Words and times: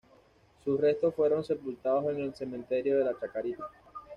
Sus 0.65 0.79
restos 0.81 1.13
fueron 1.13 1.43
sepultados 1.43 2.05
en 2.09 2.21
el 2.21 2.33
cementerio 2.33 2.97
de 2.97 3.05
la 3.05 3.19
Chacarita. 3.19 3.69